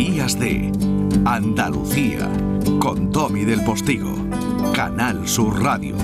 [0.00, 0.72] Días de
[1.26, 2.26] Andalucía
[2.80, 4.14] con Tommy del Postigo,
[4.74, 5.94] Canal Sur Radio.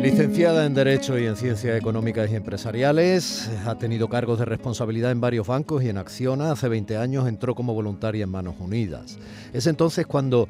[0.00, 5.20] Licenciada en Derecho y en Ciencias Económicas y Empresariales, ha tenido cargos de responsabilidad en
[5.20, 6.52] varios bancos y en Acciona.
[6.52, 9.18] Hace 20 años entró como voluntaria en Manos Unidas.
[9.52, 10.48] Es entonces cuando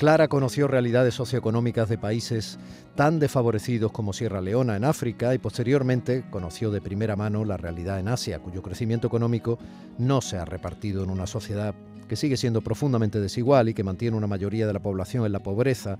[0.00, 2.58] Clara conoció realidades socioeconómicas de países
[2.94, 8.00] tan desfavorecidos como Sierra Leona en África y posteriormente conoció de primera mano la realidad
[8.00, 9.58] en Asia, cuyo crecimiento económico
[9.98, 11.74] no se ha repartido en una sociedad
[12.08, 15.42] que sigue siendo profundamente desigual y que mantiene una mayoría de la población en la
[15.42, 15.98] pobreza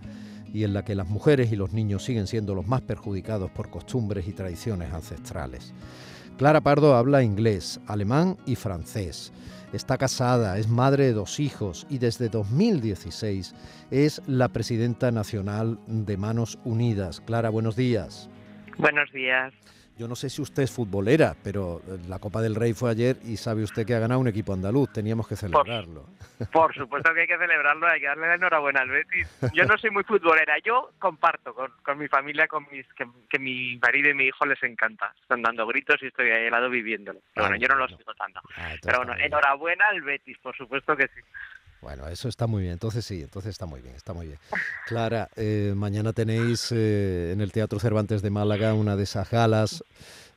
[0.51, 3.69] y en la que las mujeres y los niños siguen siendo los más perjudicados por
[3.69, 5.75] costumbres y tradiciones ancestrales.
[6.41, 9.31] Clara Pardo habla inglés, alemán y francés.
[9.75, 13.55] Está casada, es madre de dos hijos y desde 2016
[13.91, 17.21] es la presidenta nacional de Manos Unidas.
[17.21, 18.31] Clara, buenos días.
[18.79, 19.53] Buenos días.
[20.01, 23.37] Yo no sé si usted es futbolera, pero la Copa del Rey fue ayer y
[23.37, 24.91] sabe usted que ha ganado un equipo andaluz.
[24.95, 26.07] Teníamos que celebrarlo.
[26.51, 29.29] Por, supuesto que hay que celebrarlo, hay que darle la enhorabuena al Betis.
[29.53, 34.09] Yo no soy muy futbolera, yo comparto con, mi familia, con mis que, mi marido
[34.09, 35.13] y mi hijo les encanta.
[35.21, 37.21] Están dando gritos y estoy ahí al lado viviéndolo.
[37.35, 38.41] Pero bueno, yo no lo sigo tanto.
[38.57, 41.21] Ah, pero bueno, enhorabuena al Betis, por supuesto que sí.
[41.81, 42.75] Bueno, eso está muy bien.
[42.75, 44.39] Entonces sí, entonces está muy bien, está muy bien.
[44.87, 49.83] Clara, eh, mañana tenéis eh, en el Teatro Cervantes de Málaga una de esas galas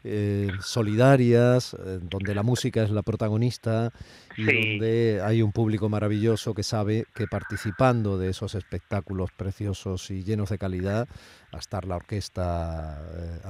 [0.05, 3.91] eh, solidarias, donde la música es la protagonista
[4.35, 10.23] y donde hay un público maravilloso que sabe que participando de esos espectáculos preciosos y
[10.23, 11.07] llenos de calidad,
[11.53, 13.02] va a estar la orquesta,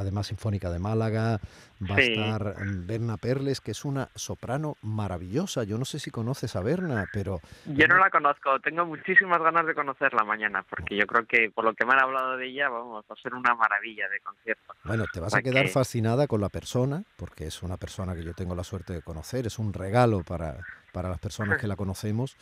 [0.04, 1.40] además sinfónica de Málaga,
[1.82, 5.64] va a estar mm, Berna Perles, que es una soprano maravillosa.
[5.64, 7.40] Yo no sé si conoces a Berna, pero...
[7.66, 11.66] Yo no la conozco, tengo muchísimas ganas de conocerla mañana, porque yo creo que por
[11.66, 14.74] lo que me han hablado de ella, vamos, va a ser una maravilla de concierto.
[14.84, 18.34] Bueno, te vas a quedar fascinada con la persona, porque es una persona que yo
[18.34, 20.58] tengo la suerte de conocer, es un regalo para,
[20.92, 22.38] para las personas que la conocemos.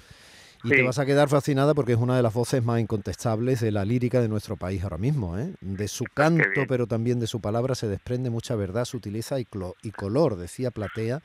[0.63, 3.71] Y te vas a quedar fascinada porque es una de las voces más incontestables de
[3.71, 5.37] la lírica de nuestro país ahora mismo.
[5.37, 5.53] ¿eh?
[5.61, 9.47] De su canto, pero también de su palabra, se desprende mucha verdad, sutileza y,
[9.81, 11.21] y color, decía Platea,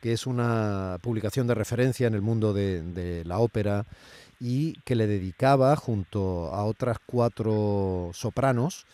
[0.00, 3.84] que es una publicación de referencia en el mundo de, de la ópera
[4.40, 8.86] y que le dedicaba, junto a otras cuatro sopranos,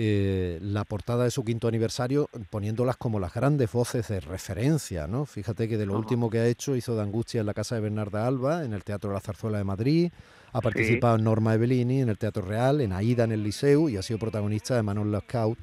[0.00, 5.26] eh, la portada de su quinto aniversario poniéndolas como las grandes voces de referencia, ¿no?
[5.26, 7.80] Fíjate que de lo último que ha hecho hizo de Angustia en la casa de
[7.80, 10.12] Bernarda Alba, en el Teatro de la Zarzuela de Madrid,
[10.52, 13.96] ha participado en Norma Evelini, en el Teatro Real, en Aida en el Liceu y
[13.96, 15.58] ha sido protagonista de Manon Lescaut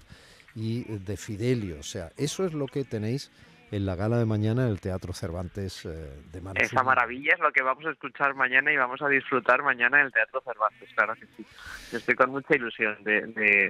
[0.53, 1.77] y de Fidelio.
[1.79, 3.31] O sea, eso es lo que tenéis
[3.71, 5.89] en la gala de mañana en el Teatro Cervantes eh,
[6.31, 6.41] de.
[6.55, 10.07] Esa maravilla es lo que vamos a escuchar mañana y vamos a disfrutar mañana en
[10.07, 11.45] el Teatro Cervantes, claro que sí.
[11.91, 13.21] Yo estoy con mucha ilusión de,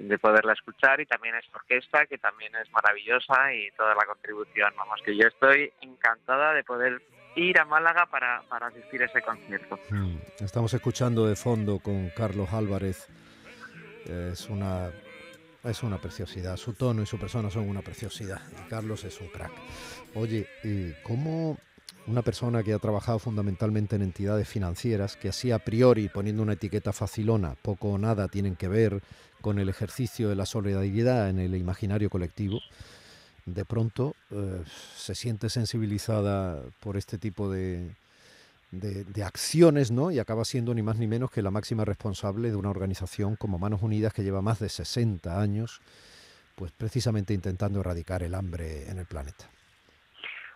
[0.01, 4.73] de, poderla escuchar y también es orquesta, que también es maravillosa y toda la contribución.
[4.77, 7.01] Vamos, que yo estoy encantada de poder
[7.35, 9.79] ir a Málaga para, para asistir a ese concierto.
[9.89, 13.07] Mm, estamos escuchando de fondo con Carlos Álvarez.
[14.05, 14.91] Es una
[15.65, 16.57] es una preciosidad.
[16.57, 18.41] Su tono y su persona son una preciosidad.
[18.51, 19.51] Y Carlos es un crack.
[20.13, 21.57] Oye, eh, ¿cómo
[22.07, 26.53] una persona que ha trabajado fundamentalmente en entidades financieras, que así a priori, poniendo una
[26.53, 29.01] etiqueta facilona, poco o nada tienen que ver
[29.41, 32.59] con el ejercicio de la solidaridad en el imaginario colectivo,
[33.45, 34.63] de pronto eh,
[34.95, 37.95] se siente sensibilizada por este tipo de,
[38.71, 40.11] de, acciones, ¿no?
[40.11, 43.59] Y acaba siendo ni más ni menos que la máxima responsable de una organización como
[43.59, 45.81] Manos Unidas que lleva más de 60 años,
[46.55, 49.49] pues precisamente intentando erradicar el hambre en el planeta.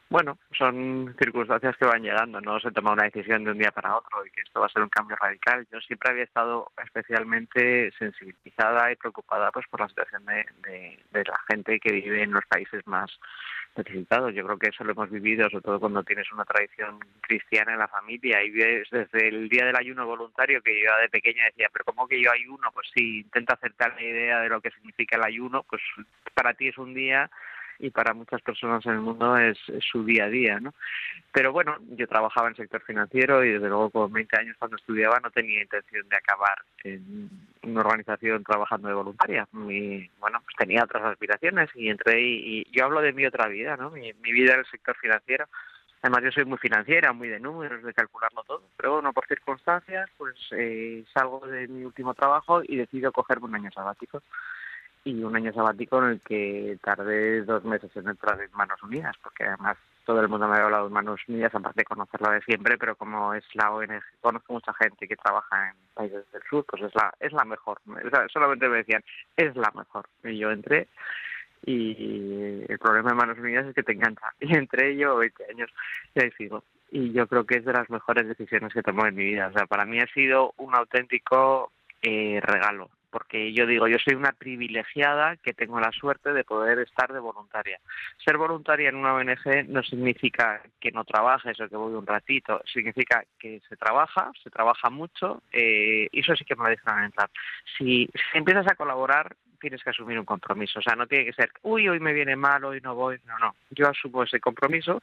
[0.10, 3.96] Bueno, son circunstancias que van llegando, no se toma una decisión de un día para
[3.96, 5.68] otro y que esto va a ser un cambio radical.
[5.72, 11.80] Yo siempre había estado especialmente sensibilizada y preocupada pues por la situación de la gente
[11.80, 13.12] que vive en los países más
[13.80, 14.34] necesitados.
[14.34, 17.80] Yo creo que eso lo hemos vivido, sobre todo cuando tienes una tradición cristiana en
[17.80, 21.86] la familia y desde el día del ayuno voluntario que yo de pequeña decía, pero
[21.86, 22.72] ¿cómo que yo ayuno?
[22.74, 25.82] Pues sí, intenta acercar la idea de lo que significa el ayuno, pues
[26.34, 27.30] para ti es un día
[27.80, 29.58] y para muchas personas en el mundo es,
[29.90, 30.74] su día a día, ¿no?
[31.32, 34.76] Pero bueno, yo trabajaba en el sector financiero y desde luego con 20 años cuando
[34.76, 37.30] estudiaba no tenía intención de acabar en
[37.64, 39.48] una organización trabajando de voluntaria.
[39.54, 43.78] Mi, bueno, pues tenía otras aspiraciones y entré y, yo hablo de mi otra vida,
[43.78, 43.92] ¿no?
[43.92, 45.46] Mi, vida en el sector financiero.
[46.02, 50.10] Además yo soy muy financiera, muy de números, de calcularlo todo, pero bueno, por circunstancias,
[50.18, 54.22] pues eh, salgo de mi último trabajo y decido cogerme un año sabático
[55.04, 59.16] y un año sabático en el que tardé dos meses en entrar en Manos Unidas,
[59.24, 62.42] porque además todo el mundo me ha hablado de Manos Unidas, aparte de conocerla de
[62.42, 66.66] siempre, pero como es la ONG, conozco mucha gente que trabaja en países del sur,
[66.68, 67.80] pues es la, es la mejor.
[68.32, 69.04] solamente me decían,
[69.38, 70.06] es la mejor.
[70.24, 70.88] Y yo entré
[71.66, 74.34] y el problema de Manos Unidas es que te encanta.
[74.40, 75.70] Y entre ellos 20 años
[76.16, 76.64] y ahí sigo.
[76.92, 79.48] Y yo creo que es de las mejores decisiones que tomo en mi vida.
[79.48, 81.72] O sea, para mí ha sido un auténtico
[82.02, 86.80] eh, regalo porque yo digo, yo soy una privilegiada que tengo la suerte de poder
[86.80, 87.80] estar de voluntaria.
[88.24, 92.62] Ser voluntaria en una ONG no significa que no trabajes o que voy un ratito,
[92.72, 97.06] significa que se trabaja, se trabaja mucho, eh, y eso sí que me lo dejan
[97.06, 97.30] entrar.
[97.78, 100.80] Si, si empiezas a colaborar, tienes que asumir un compromiso.
[100.80, 103.20] O sea, no tiene que ser, uy, hoy me viene mal, hoy no voy.
[103.26, 103.56] No, no.
[103.72, 105.02] Yo asumo ese compromiso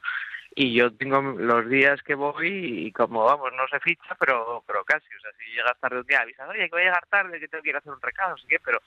[0.55, 4.83] y yo tengo los días que voy y como vamos no se ficha pero pero
[4.83, 7.39] casi o sea si llegas tarde un día avisas oye que voy a llegar tarde
[7.39, 8.81] que tengo que ir a hacer un recado así que pero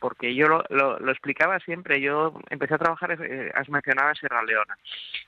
[0.00, 2.00] porque yo lo, lo, explicaba siempre.
[2.00, 4.76] Yo empecé a trabajar, eh, has mencionado, en Sierra Leona.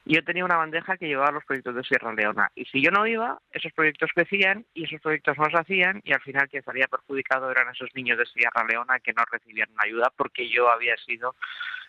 [0.05, 2.51] Y yo tenía una bandeja que llevaba los proyectos de Sierra Leona.
[2.55, 6.13] Y si yo no iba, esos proyectos crecían y esos proyectos no se hacían y
[6.13, 10.11] al final quien salía perjudicado eran esos niños de Sierra Leona que no recibían ayuda
[10.17, 11.35] porque yo había sido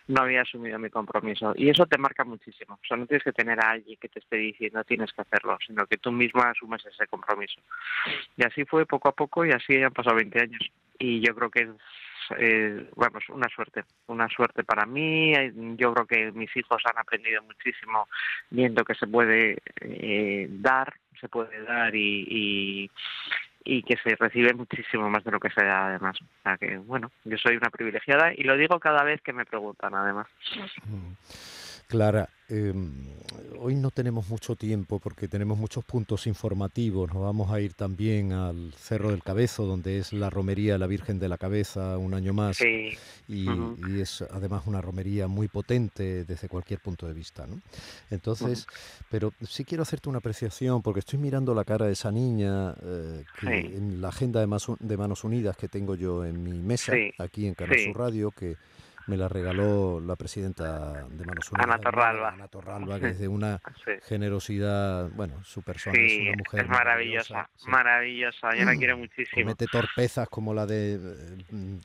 [0.07, 1.53] no había asumido mi compromiso.
[1.55, 2.75] Y eso te marca muchísimo.
[2.75, 5.57] O sea, no tienes que tener a alguien que te esté diciendo tienes que hacerlo,
[5.65, 7.61] sino que tú misma asumes ese compromiso.
[8.35, 10.71] Y así fue poco a poco y así han pasado 20 años.
[10.99, 11.69] Y yo creo que
[12.37, 15.33] eh, vamos, una suerte, una suerte para mí.
[15.77, 18.07] Yo creo que mis hijos han aprendido muchísimo
[18.49, 22.89] viendo que se puede eh, dar, se puede dar y,
[23.65, 26.17] y, que se recibe muchísimo más de lo que se da además.
[26.21, 29.45] O sea que, bueno, yo soy una privilegiada y lo digo cada vez que me
[29.45, 30.27] preguntan además.
[30.85, 31.13] Mm.
[31.87, 32.91] Clara, em,
[33.59, 37.13] hoy no tenemos mucho tiempo porque tenemos muchos puntos informativos.
[37.13, 40.87] Nos vamos a ir también al Cerro del Cabezo, donde es la romería de la
[40.87, 42.59] Virgen de la Cabeza un año más.
[42.61, 43.47] Y,
[43.99, 47.45] es además una romería muy potente desde cualquier punto de vista.
[47.47, 47.59] ¿no?
[48.09, 48.67] Entonces,
[49.09, 53.23] pero sí quiero hacerte una apreciación porque estoy mirando la cara de esa niña eh,
[53.43, 57.53] en la agenda de, de, Manos Unidas que tengo yo en mi mesa aquí en
[57.53, 58.55] Canal Sur Radio, que
[59.07, 61.67] me la regaló la presidenta de Manos Unidas.
[61.67, 62.29] Ana Torralba.
[62.29, 63.61] Ana Torralba, que es de una
[64.07, 66.61] generosidad, bueno, su persona es una mujer.
[66.61, 69.43] Es maravillosa, maravillosa, yo la quiero muchísimo.
[69.43, 71.77] Comete torpezas como la de eh,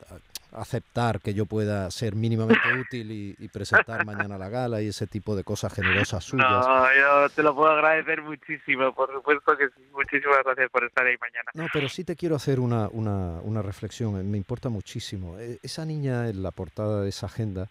[0.51, 5.35] aceptar que yo pueda ser mínimamente útil y, presentar mañana la gala y ese tipo
[5.35, 6.47] de cosas generosas suyas.
[6.49, 9.83] No, yo te lo puedo agradecer muchísimo, por supuesto que sí.
[9.91, 11.51] Muchísimas gracias por estar ahí mañana.
[11.53, 15.37] No, pero sí te quiero hacer una, una, una reflexión, eh, me importa muchísimo.
[15.39, 17.69] E, esa niña en la portada de esa agenda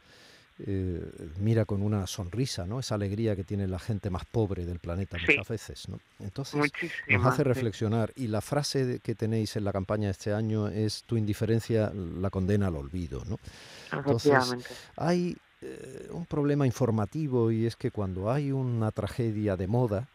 [0.67, 1.01] eh,
[1.39, 2.81] mira con una sonrisa, ¿no?
[2.81, 6.01] Esa alegría que tiene la gente más pobre del planeta muchas veces, ¿no?
[6.19, 6.73] Entonces
[7.09, 8.13] nos hace reflexionar.
[8.17, 12.31] Y la frase que tenéis en la campaña de este año es tu indiferencia la
[12.31, 13.39] condena al olvido, ¿no?
[13.93, 14.35] Entonces
[14.97, 20.09] hay eh, un problema informativo y es que cuando hay una tragedia de moda,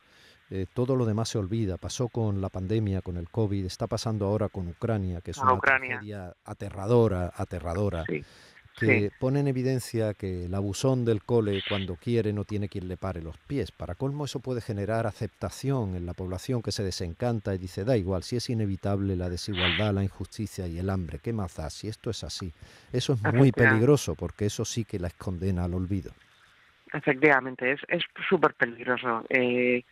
[0.50, 1.78] eh, todo lo demás se olvida.
[1.78, 5.58] Pasó con la pandemia, con el COVID, está pasando ahora con Ucrania, que es una
[5.58, 8.04] tragedia aterradora, aterradora
[8.78, 12.98] que pone en evidencia que el abusón del cole cuando quiere no tiene quien le
[12.98, 13.72] pare los pies.
[13.72, 17.98] Para colmo eso puede generar aceptación en la población que se desencanta y dice, da
[17.98, 21.70] igual, si es inevitable la desigualdad, la injusticia y el hambre, ¿qué más da?
[21.70, 22.52] Si esto es así.
[22.92, 26.12] Eso es muy peligroso porque eso sí que la condena al olvido.
[26.92, 29.26] Efectivamente, es súper peligroso.
[29.30, 29.84] Eh,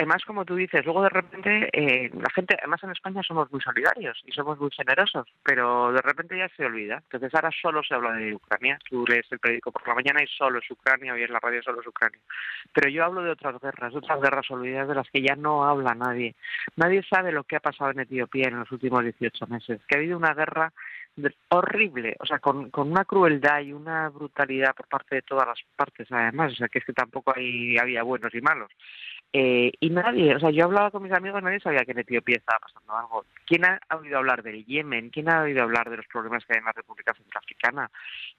[0.00, 3.60] además, como tú dices, luego de repente eh, la gente, además en España somos muy
[3.60, 7.02] solidarios y somos muy generosos, pero de repente ya se olvida.
[7.02, 8.78] Entonces ahora solo se habla de Ucrania.
[8.88, 11.62] Tú lees el periódico por la mañana y solo es Ucrania, hoy en la radio
[11.62, 12.18] solo es Ucrania.
[12.72, 15.94] Pero yo hablo de otras guerras, otras guerras olvidadas de las que ya no habla
[15.94, 16.34] nadie.
[16.76, 19.98] Nadie sabe lo que ha pasado en Etiopía en los últimos 18 meses, que ha
[19.98, 20.72] habido una guerra
[21.48, 25.58] horrible, o sea, con, con una crueldad y una brutalidad por parte de todas las
[25.76, 28.70] partes, además, o sea, que es que tampoco hay, había buenos y malos.
[29.32, 32.38] Eh, y nadie, o sea, yo hablaba con mis amigos, nadie sabía que en Etiopía
[32.38, 33.24] estaba pasando algo.
[33.46, 35.10] ¿Quién ha oído hablar del Yemen?
[35.10, 37.90] ¿Quién ha oído hablar de los problemas que hay en la República Centroafricana?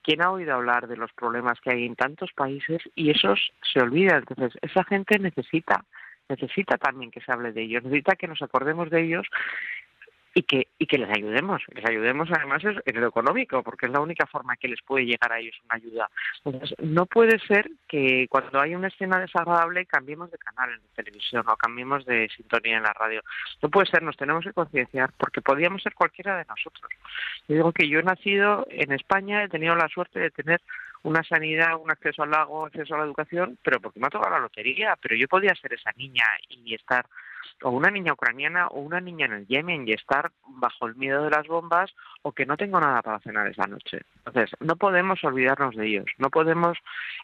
[0.02, 2.82] ¿Quién ha oído hablar de los problemas que hay en tantos países?
[2.96, 4.26] Y esos se olvidan.
[4.28, 5.86] Entonces, esa gente necesita
[6.32, 9.28] necesita también que se hable de ellos, necesita que nos acordemos de ellos
[10.34, 14.00] y que, y que les ayudemos, les ayudemos además en lo económico, porque es la
[14.00, 16.10] única forma que les puede llegar a ellos una ayuda.
[16.46, 20.96] Entonces, no puede ser que cuando hay una escena desagradable cambiemos de canal en la
[20.96, 23.22] televisión o cambiemos de sintonía en la radio.
[23.62, 26.90] No puede ser, nos tenemos que concienciar, porque podríamos ser cualquiera de nosotros.
[27.48, 30.62] Yo digo que yo he nacido en España, he tenido la suerte de tener
[31.04, 34.36] una sanidad, un acceso al lago, acceso a la educación, pero porque me ha tocado
[34.36, 37.06] la lotería, pero yo podía ser esa niña y estar
[37.64, 41.24] o una niña ucraniana o una niña en el Yemen y estar bajo el miedo
[41.24, 44.02] de las bombas o que no tengo nada para cenar esa noche.
[44.18, 46.78] Entonces, no podemos olvidarnos de ellos, no podemos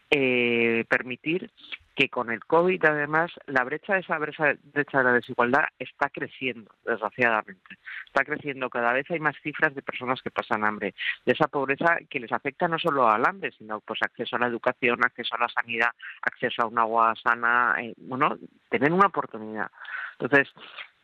[0.10, 1.52] eh, permitir
[1.98, 6.72] que con el COVID además la brecha, esa brecha, brecha de la desigualdad está creciendo,
[6.86, 7.80] desgraciadamente.
[8.06, 10.94] Está creciendo, cada vez hay más cifras de personas que pasan hambre,
[11.26, 14.46] de esa pobreza que les afecta no solo al hambre, sino pues acceso a la
[14.46, 15.90] educación, acceso a la sanidad,
[16.22, 18.38] acceso a un agua sana, eh, bueno,
[18.70, 19.72] tener una oportunidad.
[20.20, 20.54] Entonces,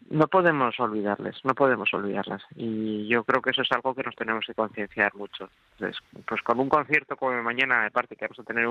[0.09, 2.43] no podemos olvidarles, no podemos olvidarlas.
[2.55, 5.49] Y yo creo que eso es algo que nos tenemos que concienciar mucho.
[5.73, 8.65] Entonces, pues con un concierto como mañana, aparte que vamos a tener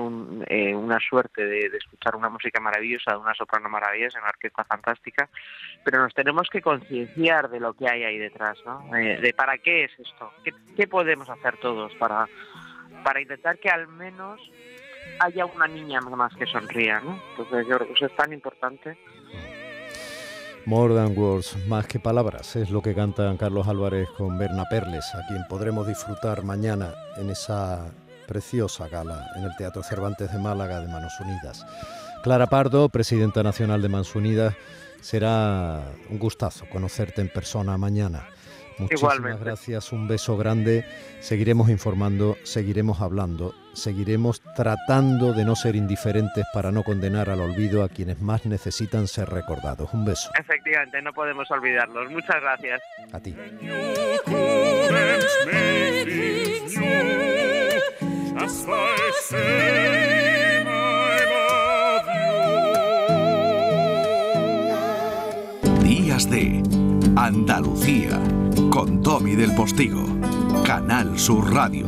[0.47, 5.29] eh, una suerte de, escuchar una música maravillosa, de una soprano maravillosa, una orquesta fantástica,
[5.83, 8.95] pero nos tenemos que concienciar de lo que hay ahí detrás, ¿no?
[8.95, 12.27] Eh, de para qué es esto, ¿Qué, podemos hacer todos para,
[13.03, 14.39] para intentar que al menos
[15.19, 17.19] haya una niña más que sonría, ¿no?
[17.31, 18.97] Entonces yo creo que eso es tan importante.
[20.65, 25.03] More than words, más que palabras, es lo que cantan Carlos Álvarez con Berna Perles,
[25.13, 27.91] a quien podremos disfrutar mañana en esa
[28.27, 31.65] preciosa gala en el Teatro Cervantes de Málaga de Manos Unidas.
[32.23, 34.55] Clara Pardo, presidenta nacional de Manos Unidas,
[35.01, 38.25] será un gustazo conocerte en persona mañana.
[38.77, 40.85] Muchísimas gracias, un beso grande.
[41.19, 47.83] Seguiremos informando, seguiremos hablando, seguiremos tratando de no ser indiferentes para no condenar al olvido
[47.83, 49.93] a quienes más necesitan ser recordados.
[49.93, 50.29] Un beso.
[50.39, 52.11] Efectivamente, no podemos olvidarlos.
[52.11, 52.81] Muchas gracias.
[53.11, 53.35] A ti.
[65.83, 66.63] Días de
[67.15, 68.19] Andalucía
[68.73, 70.03] con Tommy del Postigo,
[70.65, 71.85] Canal Sur Radio.